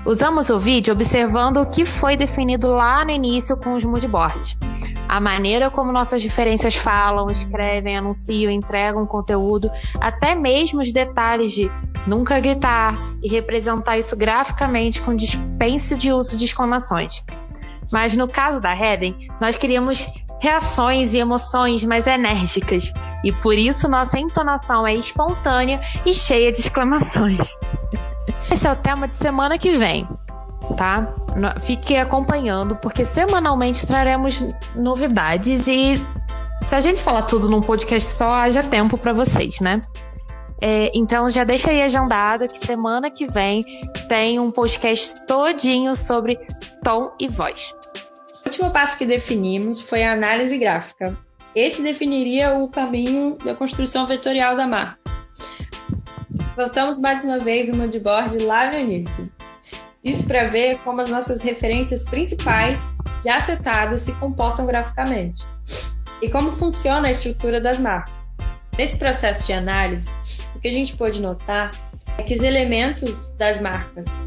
Usamos 0.04 0.50
o 0.50 0.58
vídeo 0.58 0.94
observando 0.94 1.58
o 1.58 1.70
que 1.70 1.86
foi 1.86 2.18
definido 2.18 2.68
lá 2.68 3.06
no 3.06 3.12
início 3.12 3.56
com 3.56 3.76
os 3.76 3.86
moodboards. 3.86 4.58
A 5.08 5.20
maneira 5.20 5.70
como 5.70 5.92
nossas 5.92 6.22
diferenças 6.22 6.76
falam, 6.76 7.30
escrevem, 7.30 7.98
anunciam, 7.98 8.52
entregam 8.52 9.06
conteúdo, 9.06 9.70
até 10.00 10.34
mesmo 10.34 10.82
os 10.82 10.92
detalhes 10.92 11.52
de 11.52 11.70
nunca 12.08 12.40
gritar 12.40 12.98
e 13.22 13.30
representar 13.30 14.00
isso 14.00 14.16
graficamente 14.16 15.02
com 15.02 15.16
dispensa 15.16 15.96
de 15.96 16.12
uso 16.12 16.36
de 16.36 16.46
exclamações. 16.46 17.24
Mas 17.92 18.16
no 18.16 18.28
caso 18.28 18.60
da 18.60 18.74
Heden, 18.74 19.16
nós 19.40 19.56
queríamos 19.56 20.08
reações 20.42 21.14
e 21.14 21.20
emoções 21.20 21.84
mais 21.84 22.08
enérgicas, 22.08 22.92
e 23.24 23.32
por 23.32 23.54
isso 23.54 23.88
nossa 23.88 24.18
entonação 24.18 24.88
é 24.88 24.96
espontânea 24.96 25.80
e 26.04 26.12
cheia 26.12 26.52
de 26.52 26.60
exclamações. 26.60 27.56
Esse 28.52 28.68
é 28.68 28.72
o 28.72 28.76
tema 28.76 29.08
de 29.08 29.16
semana 29.16 29.58
que 29.58 29.78
vem, 29.78 30.08
tá? 30.78 31.14
Fique 31.62 31.96
acompanhando, 31.98 32.76
porque 32.76 33.06
semanalmente 33.06 33.86
traremos 33.86 34.44
novidades 34.76 35.68
e 35.68 35.96
se 36.62 36.76
a 36.76 36.80
gente 36.80 37.02
falar 37.02 37.24
tudo 37.24 37.50
num 37.50 37.62
podcast 37.62 38.10
só, 38.10 38.34
haja 38.34 38.64
tempo 38.64 38.98
para 38.98 39.14
vocês, 39.14 39.60
né? 39.60 39.82
É, 40.62 40.92
então 40.94 41.28
já 41.28 41.44
deixa 41.44 41.72
aí 41.72 41.82
agendado 41.82 42.48
que 42.48 42.64
semana 42.64 43.10
que 43.10 43.26
vem 43.26 43.64
tem 44.08 44.40
um 44.40 44.52
podcast 44.52 45.26
todinho 45.26 45.96
sobre 45.96 46.38
tom 46.84 47.12
e 47.20 47.28
voz. 47.28 47.74
O 48.44 48.48
último 48.48 48.70
passo 48.70 48.98
que 48.98 49.06
definimos 49.06 49.82
foi 49.82 50.04
a 50.04 50.14
análise 50.14 50.58
gráfica. 50.60 51.18
Esse 51.56 51.82
definiria 51.82 52.54
o 52.54 52.68
caminho 52.68 53.38
da 53.44 53.56
construção 53.56 54.06
vetorial 54.06 54.56
da 54.56 54.68
marca. 54.68 55.00
Voltamos 56.56 57.00
mais 57.00 57.24
uma 57.24 57.40
vez 57.40 57.70
no 57.70 57.78
moodboard 57.78 58.40
lá 58.40 58.70
no 58.70 58.78
início. 58.78 59.32
Isso 60.04 60.28
para 60.28 60.46
ver 60.46 60.78
como 60.80 61.00
as 61.00 61.10
nossas 61.10 61.42
referências 61.42 62.04
principais, 62.04 62.94
já 63.24 63.40
setadas, 63.40 64.02
se 64.02 64.14
comportam 64.16 64.66
graficamente. 64.66 65.46
E 66.22 66.30
como 66.30 66.52
funciona 66.52 67.08
a 67.08 67.12
estrutura 67.12 67.62
das 67.62 67.80
marcas. 67.80 68.14
Nesse 68.78 68.98
processo 68.98 69.48
de 69.48 69.54
análise, 69.54 70.10
o 70.56 70.60
que 70.60 70.68
a 70.68 70.74
gente 70.74 70.98
pode 70.98 71.22
notar 71.22 71.72
é 72.18 72.24
que 72.24 72.34
os 72.34 72.42
elementos 72.42 73.30
das 73.38 73.60
marcas 73.60 74.24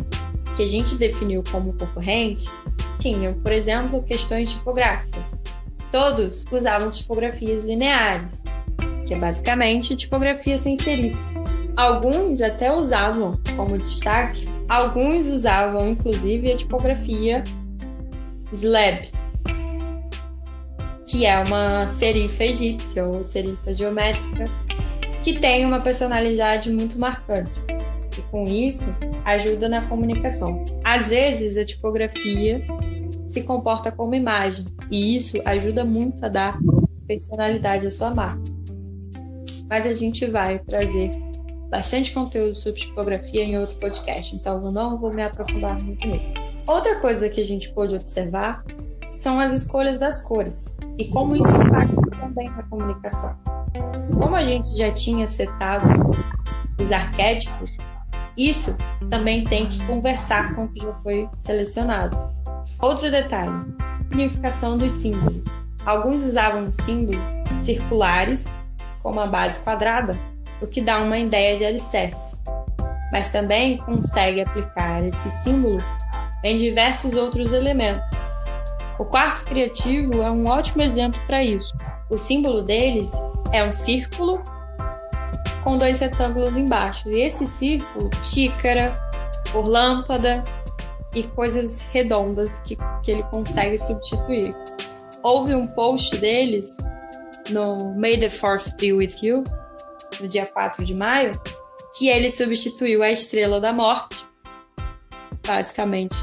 que 0.56 0.62
a 0.62 0.66
gente 0.66 0.94
definiu 0.96 1.42
como 1.50 1.72
concorrente 1.74 2.48
tinham, 2.98 3.34
por 3.34 3.52
exemplo, 3.52 4.02
questões 4.02 4.52
tipográficas. 4.52 5.34
Todos 5.90 6.44
usavam 6.50 6.90
tipografias 6.90 7.62
lineares, 7.62 8.44
que 9.06 9.12
é 9.12 9.18
basicamente 9.18 9.94
tipografia 9.96 10.56
sem 10.56 10.76
serif. 10.76 11.18
Alguns 11.76 12.40
até 12.40 12.72
usavam 12.72 13.38
como 13.56 13.76
destaque, 13.76 14.46
alguns 14.68 15.26
usavam 15.26 15.90
inclusive 15.90 16.52
a 16.52 16.56
tipografia 16.56 17.42
slab, 18.52 18.98
que 21.06 21.26
é 21.26 21.38
uma 21.40 21.86
serifa 21.86 22.44
egípcia 22.44 23.04
ou 23.04 23.24
serifa 23.24 23.74
geométrica, 23.74 24.44
que 25.22 25.38
tem 25.38 25.64
uma 25.64 25.80
personalidade 25.80 26.70
muito 26.70 26.98
marcante. 26.98 27.60
E 28.16 28.22
com 28.30 28.44
isso, 28.44 28.86
ajuda 29.24 29.68
na 29.68 29.80
comunicação. 29.82 30.64
Às 30.84 31.08
vezes, 31.08 31.56
a 31.56 31.64
tipografia 31.64 32.64
se 33.26 33.42
comporta 33.42 33.90
como 33.90 34.14
imagem, 34.14 34.64
e 34.90 35.16
isso 35.16 35.38
ajuda 35.44 35.84
muito 35.84 36.24
a 36.24 36.28
dar 36.28 36.58
personalidade 37.08 37.86
à 37.86 37.90
sua 37.90 38.14
marca. 38.14 38.42
Mas 39.68 39.86
a 39.86 39.94
gente 39.94 40.26
vai 40.26 40.58
trazer 40.60 41.10
bastante 41.74 42.12
conteúdo 42.12 42.54
sobre 42.54 42.78
tipografia 42.78 43.42
em 43.42 43.58
outro 43.58 43.74
podcast, 43.78 44.36
então 44.36 44.64
eu 44.64 44.70
não 44.70 44.96
vou 44.96 45.12
me 45.12 45.24
aprofundar 45.24 45.76
muito 45.82 46.06
nisso. 46.06 46.24
Outra 46.68 47.00
coisa 47.00 47.28
que 47.28 47.40
a 47.40 47.44
gente 47.44 47.74
pôde 47.74 47.96
observar 47.96 48.64
são 49.16 49.40
as 49.40 49.52
escolhas 49.52 49.98
das 49.98 50.22
cores 50.22 50.78
e 50.96 51.06
como 51.06 51.34
isso 51.34 51.56
impacta 51.56 52.10
também 52.20 52.48
na 52.48 52.62
comunicação. 52.62 53.36
Como 54.16 54.36
a 54.36 54.44
gente 54.44 54.68
já 54.78 54.92
tinha 54.92 55.26
setado 55.26 55.84
os 56.78 56.92
arquétipos, 56.92 57.76
isso 58.38 58.76
também 59.10 59.42
tem 59.42 59.66
que 59.66 59.84
conversar 59.84 60.54
com 60.54 60.66
o 60.66 60.68
que 60.68 60.80
já 60.80 60.94
foi 61.02 61.28
selecionado. 61.40 62.16
Outro 62.80 63.10
detalhe: 63.10 63.66
unificação 64.12 64.78
dos 64.78 64.92
símbolos. 64.92 65.42
Alguns 65.84 66.22
usavam 66.22 66.70
símbolos 66.70 67.20
circulares, 67.58 68.52
como 69.02 69.18
a 69.18 69.26
base 69.26 69.58
quadrada, 69.64 70.16
o 70.64 70.66
que 70.66 70.80
dá 70.80 70.98
uma 70.98 71.18
ideia 71.18 71.56
de 71.56 71.64
alicerce, 71.64 72.36
mas 73.12 73.28
também 73.28 73.76
consegue 73.76 74.40
aplicar 74.40 75.04
esse 75.04 75.30
símbolo 75.30 75.82
em 76.42 76.56
diversos 76.56 77.16
outros 77.16 77.52
elementos. 77.52 78.04
O 78.98 79.04
quarto 79.04 79.44
criativo 79.44 80.22
é 80.22 80.30
um 80.30 80.46
ótimo 80.46 80.82
exemplo 80.82 81.20
para 81.26 81.42
isso. 81.42 81.74
O 82.10 82.16
símbolo 82.16 82.62
deles 82.62 83.12
é 83.52 83.62
um 83.64 83.72
círculo 83.72 84.42
com 85.62 85.76
dois 85.76 85.98
retângulos 85.98 86.56
embaixo. 86.56 87.08
E 87.10 87.22
esse 87.22 87.46
círculo, 87.46 88.10
xícara, 88.22 88.92
por 89.50 89.66
lâmpada 89.66 90.44
e 91.14 91.22
coisas 91.24 91.88
redondas 91.92 92.58
que, 92.60 92.76
que 93.02 93.10
ele 93.10 93.22
consegue 93.24 93.78
substituir. 93.78 94.54
Houve 95.22 95.54
um 95.54 95.66
post 95.66 96.16
deles 96.18 96.76
no 97.50 97.94
May 97.94 98.16
the 98.16 98.30
Fourth 98.30 98.76
Be 98.78 98.92
With 98.92 99.14
You, 99.22 99.44
no 100.20 100.28
dia 100.28 100.46
4 100.46 100.84
de 100.84 100.94
maio, 100.94 101.32
que 101.96 102.08
ele 102.08 102.28
substituiu 102.28 103.02
a 103.02 103.10
Estrela 103.10 103.60
da 103.60 103.72
Morte, 103.72 104.26
basicamente 105.46 106.16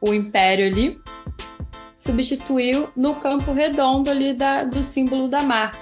o 0.00 0.12
Império 0.12 0.66
ali, 0.66 1.00
substituiu 1.96 2.88
no 2.96 3.14
campo 3.14 3.52
redondo 3.52 4.10
ali 4.10 4.34
da, 4.34 4.64
do 4.64 4.82
símbolo 4.82 5.28
da 5.28 5.42
marca. 5.42 5.78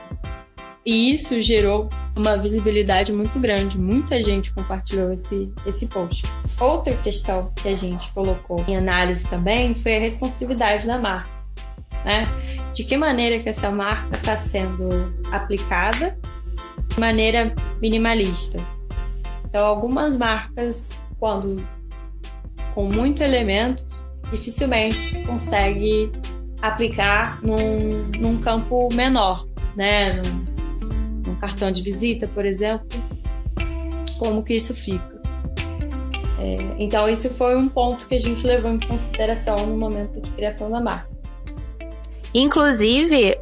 E 0.85 1.15
isso 1.15 1.41
gerou 1.41 1.89
uma 2.17 2.37
visibilidade 2.37 3.13
muito 3.13 3.39
grande. 3.39 3.79
Muita 3.79 4.21
gente 4.21 4.53
compartilhou 4.53 5.13
esse, 5.13 5.53
esse 5.67 5.87
post. 5.87 6.25
Outra 6.59 6.95
questão 6.97 7.53
que 7.55 7.69
a 7.69 7.75
gente 7.75 8.11
colocou 8.13 8.65
em 8.67 8.77
análise 8.77 9.27
também 9.27 9.75
foi 9.75 9.97
a 9.97 10.01
responsividade 10.01 10.87
da 10.87 10.99
marca. 10.99 11.29
Né? 12.05 12.27
De 12.75 12.85
que 12.85 12.97
maneira 12.97 13.39
que 13.39 13.49
essa 13.49 13.71
marca 13.71 14.17
está 14.17 14.37
sendo 14.37 14.89
aplicada 15.31 16.19
maneira 17.01 17.55
minimalista. 17.81 18.61
Então, 19.45 19.67
algumas 19.67 20.17
marcas, 20.17 20.99
quando 21.19 21.61
com 22.75 22.85
muito 22.85 23.23
elemento, 23.23 23.85
dificilmente 24.31 24.97
se 24.97 25.23
consegue 25.25 26.13
aplicar 26.63 27.43
num, 27.43 28.07
num 28.21 28.39
campo 28.39 28.89
menor, 28.95 29.47
né? 29.75 30.23
Num, 30.23 31.27
num 31.27 31.35
cartão 31.37 31.73
de 31.73 31.83
visita, 31.83 32.29
por 32.29 32.47
exemplo, 32.47 32.87
como 34.19 34.45
que 34.45 34.55
isso 34.55 34.75
fica. 34.75 35.21
É, 36.39 36.57
então, 36.79 37.09
isso 37.09 37.29
foi 37.31 37.57
um 37.57 37.69
ponto 37.69 38.07
que 38.07 38.15
a 38.15 38.21
gente 38.21 38.47
levou 38.47 38.71
em 38.71 38.81
consideração 38.81 39.57
no 39.67 39.77
momento 39.77 40.21
de 40.21 40.31
criação 40.31 40.71
da 40.71 40.81
marca. 40.81 41.11
Inclusive, 42.33 43.37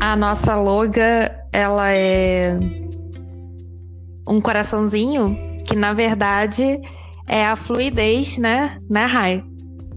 a 0.00 0.16
nossa 0.16 0.54
loga, 0.56 1.44
ela 1.52 1.90
é 1.90 2.56
um 4.28 4.40
coraçãozinho 4.40 5.36
que, 5.66 5.74
na 5.74 5.92
verdade, 5.92 6.80
é 7.26 7.44
a 7.44 7.56
fluidez, 7.56 8.38
né, 8.38 8.78
né, 8.90 9.04
Rai? 9.04 9.44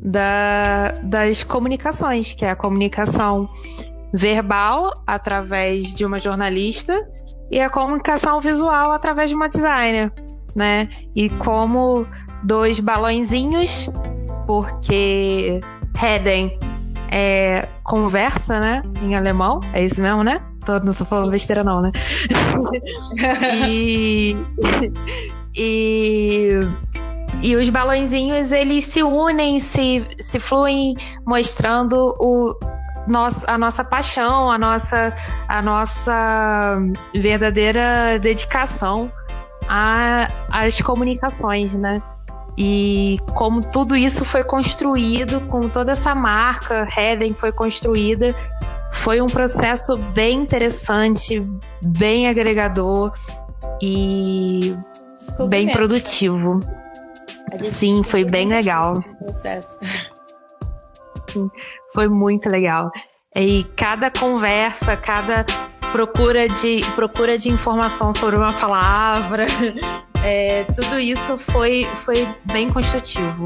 Da, 0.03 0.93
das 1.03 1.43
comunicações, 1.43 2.33
que 2.33 2.43
é 2.43 2.49
a 2.49 2.55
comunicação 2.55 3.47
verbal 4.11 4.91
através 5.05 5.93
de 5.93 6.03
uma 6.03 6.17
jornalista 6.17 6.93
e 7.51 7.59
a 7.61 7.69
comunicação 7.69 8.41
visual 8.41 8.91
através 8.91 9.29
de 9.29 9.35
uma 9.35 9.47
designer, 9.47 10.11
né? 10.55 10.89
E 11.15 11.29
como 11.29 12.07
dois 12.43 12.79
balõezinhos, 12.79 13.89
porque 14.47 15.59
Heden 16.01 16.57
é 17.11 17.67
conversa, 17.83 18.59
né? 18.59 18.81
Em 19.01 19.15
alemão, 19.15 19.59
é 19.73 19.83
isso 19.83 20.01
mesmo, 20.01 20.23
né? 20.23 20.41
Tô, 20.65 20.79
não 20.79 20.93
tô 20.93 21.03
falando 21.03 21.29
besteira, 21.29 21.63
não, 21.63 21.81
né? 21.81 21.91
e, 23.67 24.35
e, 25.55 26.59
e 27.41 27.55
os 27.55 27.67
balãozinhos 27.69 28.51
eles 28.51 28.85
se 28.85 29.03
unem, 29.03 29.59
se, 29.59 30.05
se 30.19 30.39
fluem, 30.39 30.93
mostrando 31.25 32.15
o, 32.19 32.55
a 33.47 33.57
nossa 33.57 33.83
paixão, 33.83 34.49
a 34.49 34.57
nossa, 34.57 35.13
a 35.47 35.61
nossa 35.61 36.79
verdadeira 37.13 38.19
dedicação 38.19 39.11
às 39.67 40.81
comunicações, 40.81 41.73
né? 41.73 42.01
E 42.57 43.17
como 43.33 43.61
tudo 43.61 43.95
isso 43.95 44.25
foi 44.25 44.43
construído, 44.43 45.41
como 45.47 45.69
toda 45.69 45.93
essa 45.93 46.13
marca 46.13 46.85
Heden 46.95 47.33
foi 47.33 47.51
construída, 47.51 48.35
foi 48.91 49.21
um 49.21 49.27
processo 49.27 49.97
bem 49.97 50.41
interessante, 50.41 51.41
bem 51.83 52.27
agregador 52.27 53.13
e 53.81 54.75
bem 55.47 55.71
produtivo. 55.71 56.59
Sim, 57.59 58.03
foi 58.03 58.25
bem 58.25 58.47
legal. 58.47 59.01
Processo. 59.17 59.77
Foi 61.93 62.07
muito 62.07 62.49
legal. 62.49 62.91
E 63.35 63.63
cada 63.75 64.11
conversa, 64.11 64.97
cada 64.97 65.45
procura 65.91 66.47
de, 66.47 66.81
procura 66.95 67.37
de 67.37 67.49
informação 67.49 68.13
sobre 68.13 68.35
uma 68.35 68.53
palavra, 68.53 69.45
é, 70.23 70.63
tudo 70.75 70.99
isso 70.99 71.37
foi, 71.37 71.85
foi 72.03 72.27
bem 72.45 72.69
construtivo. 72.69 73.45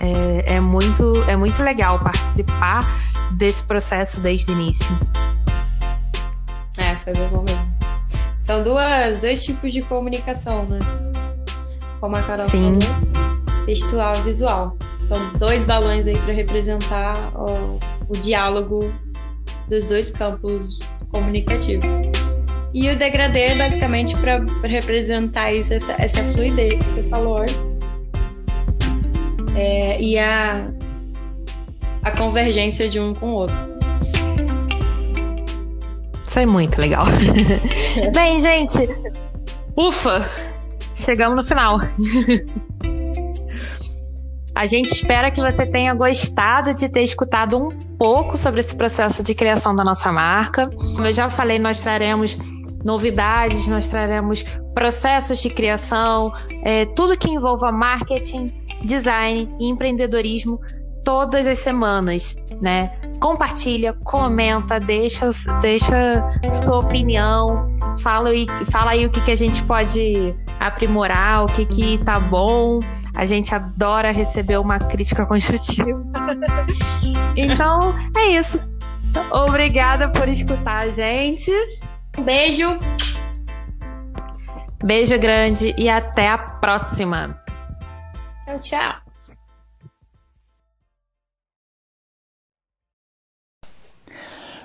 É, 0.00 0.54
é, 0.54 0.60
muito, 0.60 1.12
é 1.28 1.36
muito 1.36 1.62
legal 1.62 1.98
participar 1.98 2.86
desse 3.32 3.62
processo 3.62 4.20
desde 4.20 4.50
o 4.50 4.54
início. 4.54 4.86
É, 6.78 6.94
foi 6.96 7.12
bem 7.12 7.28
bom 7.28 7.42
mesmo. 7.42 7.74
São 8.40 8.62
duas, 8.62 9.18
dois 9.18 9.44
tipos 9.44 9.72
de 9.72 9.82
comunicação, 9.82 10.64
né? 10.66 10.78
Como 12.00 12.16
a 12.16 12.22
Carol 12.22 12.48
Sim. 12.48 12.74
falou, 12.80 13.66
textual 13.66 14.16
e 14.16 14.22
visual. 14.22 14.76
São 15.06 15.32
dois 15.38 15.64
balões 15.64 16.06
aí 16.06 16.18
para 16.18 16.32
representar 16.32 17.14
o, 17.34 17.78
o 18.08 18.12
diálogo 18.12 18.92
dos 19.68 19.86
dois 19.86 20.10
campos 20.10 20.80
comunicativos. 21.12 21.90
E 22.72 22.88
o 22.88 22.96
degradê 22.96 23.46
é 23.46 23.54
basicamente 23.56 24.16
para 24.16 24.44
representar 24.62 25.52
isso, 25.52 25.74
essa, 25.74 25.94
essa 25.98 26.22
fluidez 26.24 26.78
que 26.78 26.88
você 26.88 27.02
falou 27.04 27.38
antes. 27.38 27.72
É, 29.56 30.00
e 30.00 30.18
a, 30.18 30.70
a 32.02 32.10
convergência 32.12 32.88
de 32.88 33.00
um 33.00 33.12
com 33.12 33.30
o 33.30 33.34
outro. 33.34 33.56
Isso 36.24 36.38
é 36.38 36.46
muito 36.46 36.80
legal. 36.80 37.06
Bem, 38.14 38.38
gente, 38.38 38.88
ufa! 39.76 40.24
Chegamos 40.94 41.36
no 41.36 41.42
final. 41.42 41.78
A 44.54 44.66
gente 44.66 44.92
espera 44.92 45.30
que 45.30 45.40
você 45.40 45.64
tenha 45.66 45.94
gostado 45.94 46.74
de 46.74 46.88
ter 46.88 47.02
escutado 47.02 47.56
um 47.56 47.70
pouco 47.96 48.36
sobre 48.36 48.60
esse 48.60 48.74
processo 48.76 49.22
de 49.22 49.34
criação 49.34 49.74
da 49.74 49.82
nossa 49.82 50.12
marca. 50.12 50.68
Como 50.68 51.06
eu 51.06 51.12
já 51.12 51.30
falei, 51.30 51.58
nós 51.58 51.80
traremos 51.80 52.36
novidades, 52.84 53.66
nós 53.66 53.88
traremos 53.88 54.42
processos 54.74 55.40
de 55.40 55.50
criação, 55.50 56.32
é, 56.64 56.86
tudo 56.86 57.18
que 57.18 57.30
envolva 57.30 57.70
marketing, 57.70 58.46
design 58.84 59.48
e 59.60 59.68
empreendedorismo 59.68 60.60
todas 61.04 61.46
as 61.46 61.58
semanas, 61.58 62.36
né? 62.60 62.92
Compartilha, 63.20 63.92
comenta, 64.04 64.78
deixa, 64.78 65.30
deixa 65.60 66.26
sua 66.52 66.78
opinião, 66.78 67.74
fala 67.98 68.30
fala 68.70 68.92
aí 68.92 69.06
o 69.06 69.10
que, 69.10 69.20
que 69.20 69.30
a 69.30 69.36
gente 69.36 69.62
pode 69.64 70.34
aprimorar, 70.58 71.44
o 71.44 71.46
que, 71.46 71.66
que 71.66 71.98
tá 71.98 72.18
bom. 72.18 72.78
A 73.16 73.24
gente 73.24 73.54
adora 73.54 74.12
receber 74.12 74.58
uma 74.58 74.78
crítica 74.78 75.26
construtiva. 75.26 76.02
então, 77.36 77.94
é 78.16 78.28
isso. 78.28 78.60
Obrigada 79.32 80.08
por 80.10 80.28
escutar 80.28 80.84
a 80.84 80.90
gente. 80.90 81.50
Um 82.18 82.22
beijo. 82.24 82.66
Beijo 84.82 85.18
grande 85.18 85.74
e 85.78 85.88
até 85.88 86.28
a 86.28 86.38
próxima. 86.38 87.42
Tchau, 88.44 88.60
tchau. 88.60 89.10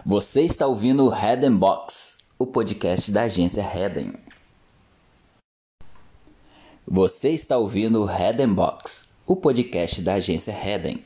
Você 0.05 0.41
está 0.41 0.67
ouvindo 0.67 1.05
o 1.05 1.09
Head 1.09 1.49
Box, 1.49 2.17
o 2.37 2.45
podcast 2.45 3.11
da 3.11 3.23
agência 3.23 3.61
Headen. 3.61 4.13
Você 6.87 7.29
está 7.31 7.57
ouvindo 7.57 8.03
o 8.03 8.05
Head 8.05 8.45
Box, 8.47 9.09
o 9.25 9.35
podcast 9.35 10.01
da 10.01 10.13
agência 10.13 10.53
Head. 10.53 11.03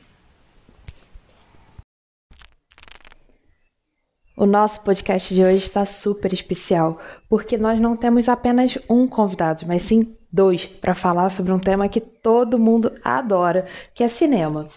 O 4.39 4.45
nosso 4.45 4.80
podcast 4.80 5.36
de 5.36 5.43
hoje 5.43 5.65
está 5.65 5.86
super 5.86 6.32
especial, 6.32 6.97
porque 7.28 7.58
nós 7.58 7.78
não 7.78 7.97
temos 7.97 8.30
apenas 8.30 8.78
um 8.89 9.06
convidado, 9.06 9.65
mas 9.67 9.84
sim 9.84 10.15
dois, 10.32 10.65
para 10.65 10.95
falar 10.95 11.30
sobre 11.30 11.52
um 11.52 11.60
tema 11.60 11.89
que 11.89 11.99
todo 11.99 12.58
mundo 12.58 12.89
adora, 13.04 13.67
que 13.93 14.02
é 14.02 14.08
cinema. 14.08 14.69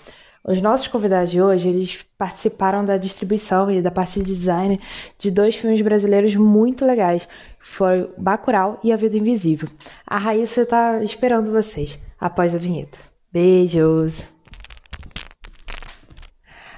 Os 0.42 0.60
nossos 0.60 0.88
convidados 0.88 1.30
de 1.30 1.40
hoje, 1.40 1.68
eles 1.68 2.04
participaram 2.18 2.84
da 2.84 2.96
distribuição 2.96 3.70
e 3.70 3.80
da 3.80 3.92
parte 3.92 4.18
de 4.18 4.26
design 4.26 4.80
de 5.16 5.30
dois 5.30 5.54
filmes 5.54 5.80
brasileiros 5.80 6.34
muito 6.34 6.84
legais, 6.84 7.28
foi 7.60 8.10
Bacurau 8.18 8.80
e 8.82 8.92
A 8.92 8.96
Vida 8.96 9.16
Invisível. 9.16 9.68
A 10.04 10.18
Raíssa 10.18 10.62
está 10.62 11.04
esperando 11.04 11.52
vocês 11.52 11.96
após 12.18 12.52
a 12.52 12.58
vinheta. 12.58 12.98
Beijos! 13.32 14.31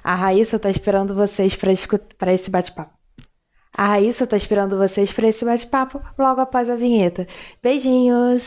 A 0.04 0.14
Raíssa 0.14 0.56
está 0.56 0.68
esperando 0.68 1.14
vocês 1.14 1.56
para 1.56 2.32
esse 2.34 2.50
bate-papo. 2.50 2.92
A 3.72 3.86
Raíssa 3.86 4.24
está 4.24 4.36
esperando 4.36 4.76
vocês 4.76 5.10
para 5.10 5.28
esse 5.28 5.44
bate-papo 5.46 5.98
logo 6.18 6.42
após 6.42 6.68
a 6.68 6.76
vinheta. 6.76 7.26
Beijinhos! 7.62 8.42